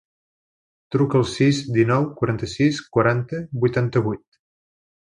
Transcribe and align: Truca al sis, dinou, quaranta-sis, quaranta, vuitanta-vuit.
Truca 0.95 1.19
al 1.19 1.27
sis, 1.33 1.59
dinou, 1.77 2.09
quaranta-sis, 2.23 2.83
quaranta, 2.99 3.45
vuitanta-vuit. 3.67 4.29